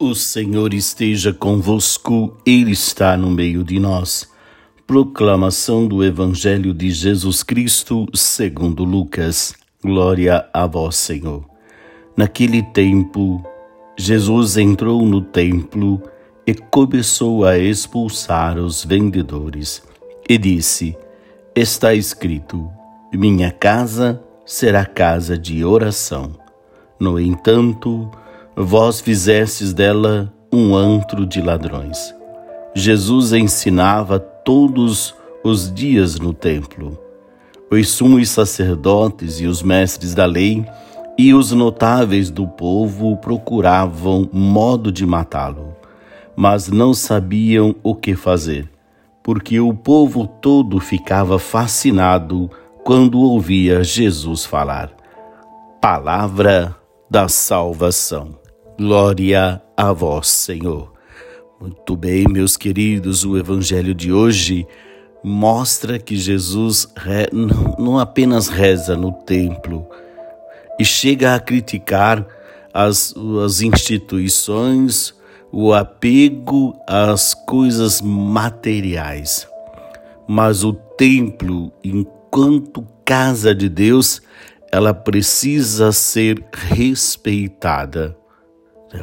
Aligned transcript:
O 0.00 0.14
Senhor 0.14 0.72
esteja 0.74 1.32
convosco, 1.32 2.36
Ele 2.46 2.70
está 2.70 3.16
no 3.16 3.28
meio 3.28 3.64
de 3.64 3.80
nós. 3.80 4.28
Proclamação 4.86 5.88
do 5.88 6.04
Evangelho 6.04 6.72
de 6.72 6.88
Jesus 6.92 7.42
Cristo, 7.42 8.06
segundo 8.14 8.84
Lucas. 8.84 9.54
Glória 9.82 10.48
a 10.54 10.68
vós, 10.68 10.94
Senhor. 10.94 11.44
Naquele 12.16 12.62
tempo, 12.62 13.44
Jesus 13.96 14.56
entrou 14.56 15.04
no 15.04 15.20
templo 15.20 16.00
e 16.46 16.54
começou 16.54 17.44
a 17.44 17.58
expulsar 17.58 18.56
os 18.56 18.84
vendedores. 18.84 19.82
E 20.28 20.38
disse: 20.38 20.96
Está 21.56 21.92
escrito: 21.92 22.70
Minha 23.12 23.50
casa 23.50 24.22
será 24.46 24.86
casa 24.86 25.36
de 25.36 25.64
oração. 25.64 26.38
No 27.00 27.18
entanto, 27.18 28.08
vós 28.60 29.00
fizestes 29.00 29.72
dela 29.72 30.34
um 30.52 30.74
antro 30.74 31.24
de 31.24 31.40
ladrões. 31.40 32.12
Jesus 32.74 33.32
ensinava 33.32 34.18
todos 34.18 35.14
os 35.44 35.72
dias 35.72 36.18
no 36.18 36.34
templo. 36.34 36.98
Os 37.70 37.88
sumos 37.90 38.30
sacerdotes 38.30 39.38
e 39.40 39.46
os 39.46 39.62
mestres 39.62 40.12
da 40.12 40.26
lei 40.26 40.66
e 41.16 41.32
os 41.32 41.52
notáveis 41.52 42.30
do 42.30 42.48
povo 42.48 43.16
procuravam 43.18 44.28
modo 44.32 44.90
de 44.90 45.06
matá-lo, 45.06 45.76
mas 46.34 46.68
não 46.68 46.92
sabiam 46.92 47.76
o 47.82 47.94
que 47.94 48.16
fazer, 48.16 48.68
porque 49.22 49.60
o 49.60 49.72
povo 49.72 50.26
todo 50.26 50.80
ficava 50.80 51.38
fascinado 51.38 52.50
quando 52.82 53.20
ouvia 53.20 53.84
Jesus 53.84 54.44
falar. 54.44 54.90
Palavra 55.80 56.74
da 57.08 57.28
salvação. 57.28 58.47
Glória 58.78 59.60
a 59.76 59.92
vós, 59.92 60.28
Senhor. 60.28 60.92
Muito 61.60 61.96
bem, 61.96 62.28
meus 62.28 62.56
queridos, 62.56 63.24
o 63.24 63.36
evangelho 63.36 63.92
de 63.92 64.12
hoje 64.12 64.64
mostra 65.20 65.98
que 65.98 66.16
Jesus 66.16 66.86
não 67.76 67.98
apenas 67.98 68.46
reza 68.46 68.96
no 68.96 69.10
templo 69.10 69.84
e 70.78 70.84
chega 70.84 71.34
a 71.34 71.40
criticar 71.40 72.24
as, 72.72 73.12
as 73.44 73.62
instituições, 73.62 75.12
o 75.50 75.74
apego 75.74 76.78
às 76.86 77.34
coisas 77.34 78.00
materiais, 78.00 79.48
mas 80.28 80.62
o 80.62 80.72
templo, 80.72 81.72
enquanto 81.82 82.86
casa 83.04 83.52
de 83.52 83.68
Deus, 83.68 84.22
ela 84.70 84.94
precisa 84.94 85.90
ser 85.90 86.44
respeitada. 86.52 88.17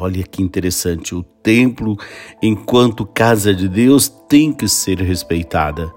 Olha 0.00 0.24
que 0.24 0.42
interessante, 0.42 1.14
o 1.14 1.22
templo, 1.22 1.96
enquanto 2.42 3.06
casa 3.06 3.54
de 3.54 3.68
Deus, 3.68 4.08
tem 4.08 4.52
que 4.52 4.68
ser 4.68 5.00
respeitada 5.00 5.92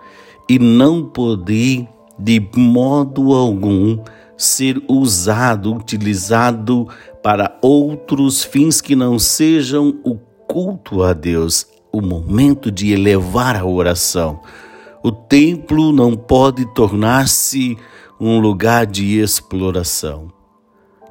e 0.47 0.59
não 0.59 1.03
poder, 1.03 1.87
de 2.19 2.39
modo 2.55 3.33
algum, 3.33 3.97
ser 4.37 4.81
usado, 4.87 5.73
utilizado 5.73 6.87
para 7.23 7.57
outros 7.61 8.43
fins 8.43 8.81
que 8.81 8.95
não 8.95 9.17
sejam 9.17 9.99
o 10.03 10.15
culto 10.47 11.03
a 11.03 11.13
Deus, 11.13 11.65
o 11.91 12.01
momento 12.01 12.71
de 12.71 12.91
elevar 12.91 13.55
a 13.55 13.65
oração. 13.65 14.41
O 15.03 15.11
templo 15.11 15.91
não 15.91 16.15
pode 16.15 16.65
tornar-se 16.73 17.77
um 18.19 18.39
lugar 18.39 18.85
de 18.85 19.19
exploração. 19.19 20.40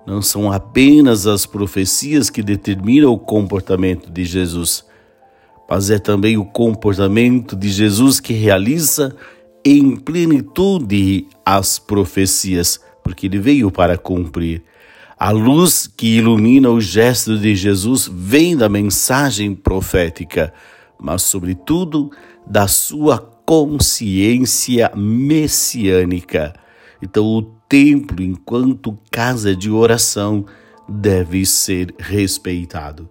Não 0.07 0.23
são 0.23 0.51
apenas 0.51 1.27
as 1.27 1.47
profecias 1.47 2.31
que 2.31 2.43
determinam 2.43 3.13
o 3.13 3.19
comportamento 3.19 4.11
de 4.11 4.25
Jesus, 4.25 4.85
mas 5.69 5.91
é 5.91 5.99
também 5.99 6.37
o 6.37 6.45
comportamento 6.45 7.55
de 7.55 7.69
Jesus 7.69 8.19
que 8.19 8.33
realiza 8.33 9.15
em 9.65 9.95
plenitude 9.95 11.27
as 11.45 11.79
profecias, 11.79 12.81
porque 13.05 13.27
ele 13.27 13.39
veio 13.39 13.71
para 13.71 13.97
cumprir. 13.97 14.63
A 15.19 15.31
luz 15.31 15.87
que 15.87 16.17
ilumina 16.17 16.71
o 16.71 16.81
gesto 16.81 17.39
de 17.39 17.55
Jesus 17.55 18.11
vem 18.11 18.57
da 18.57 18.69
mensagem 18.69 19.55
profética, 19.55 20.53
mas, 20.99 21.23
sobretudo, 21.23 22.11
da 22.47 22.67
sua 22.67 23.19
consciência 23.19 24.91
messiânica. 24.97 26.55
Então, 27.03 27.25
o 27.25 27.43
templo, 27.69 28.23
enquanto 28.23 28.99
casa 29.11 29.55
de 29.55 29.71
oração, 29.71 30.45
deve 30.89 31.47
ser 31.47 31.95
respeitado. 31.99 33.09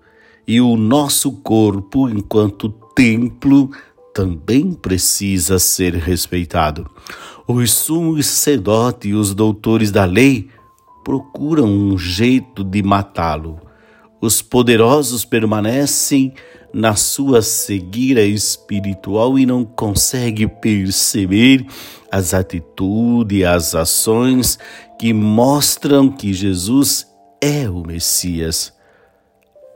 E 0.47 0.59
o 0.59 0.75
nosso 0.75 1.31
corpo, 1.31 2.09
enquanto 2.09 2.69
templo, 2.95 3.69
também 4.13 4.73
precisa 4.73 5.59
ser 5.59 5.93
respeitado. 5.95 6.89
Os 7.47 7.71
sumos 7.71 8.25
sacerdotes 8.25 9.11
e 9.11 9.13
os 9.13 9.33
doutores 9.33 9.91
da 9.91 10.05
lei 10.05 10.49
procuram 11.03 11.65
um 11.65 11.97
jeito 11.97 12.63
de 12.63 12.83
matá-lo. 12.83 13.68
Os 14.21 14.41
poderosos 14.41 15.23
permanecem 15.23 16.33
na 16.73 16.95
sua 16.95 17.41
cegueira 17.41 18.21
espiritual 18.21 19.39
e 19.39 19.45
não 19.45 19.63
consegue 19.63 20.47
perceber 20.47 21.65
as 22.11 22.33
atitudes, 22.33 23.43
as 23.43 23.75
ações 23.75 24.59
que 24.99 25.13
mostram 25.13 26.11
que 26.11 26.33
Jesus 26.33 27.07
é 27.41 27.69
o 27.69 27.85
Messias. 27.85 28.73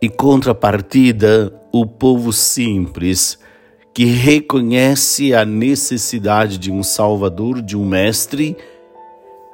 Em 0.01 0.09
contrapartida, 0.09 1.53
o 1.71 1.85
povo 1.85 2.33
simples, 2.33 3.39
que 3.93 4.05
reconhece 4.05 5.33
a 5.33 5.45
necessidade 5.45 6.57
de 6.57 6.69
um 6.69 6.83
Salvador, 6.83 7.61
de 7.61 7.77
um 7.77 7.85
Mestre, 7.85 8.57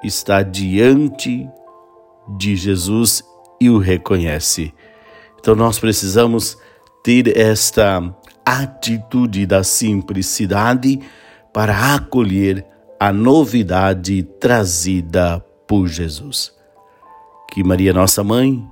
está 0.04 0.42
diante 0.42 1.48
de 2.38 2.56
Jesus 2.56 3.24
e 3.60 3.70
o 3.70 3.78
reconhece. 3.78 4.74
Então 5.40 5.56
nós 5.56 5.80
precisamos 5.80 6.58
ter 7.04 7.38
esta 7.38 8.02
atitude 8.46 9.46
da 9.46 9.64
simplicidade 9.64 11.00
para 11.54 11.96
acolher 11.96 12.66
a 13.00 13.12
novidade 13.12 14.24
trazida 14.40 15.44
por 15.68 15.88
Jesus. 15.88 16.54
Que 17.52 17.64
Maria, 17.64 17.94
nossa 17.94 18.24
mãe, 18.24 18.64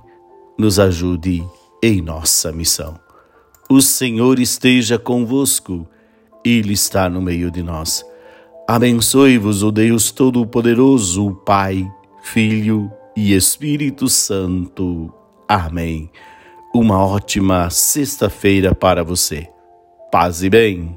nos 0.58 0.78
ajude 0.78 1.44
em 1.82 2.02
nossa 2.02 2.52
missão. 2.52 2.98
O 3.68 3.80
Senhor 3.80 4.38
esteja 4.38 4.98
convosco, 4.98 5.86
Ele 6.44 6.72
está 6.72 7.08
no 7.08 7.20
meio 7.20 7.50
de 7.50 7.62
nós. 7.62 8.04
Abençoe-vos 8.68 9.62
o 9.62 9.70
Deus 9.70 10.10
Todo-Poderoso, 10.10 11.32
Pai, 11.44 11.90
Filho 12.22 12.92
e 13.18 13.34
Espírito 13.34 14.08
Santo. 14.08 15.12
Amém. 15.48 16.08
Uma 16.72 17.04
ótima 17.04 17.68
sexta-feira 17.68 18.76
para 18.76 19.02
você. 19.02 19.48
Paz 20.12 20.44
e 20.44 20.48
bem. 20.48 20.96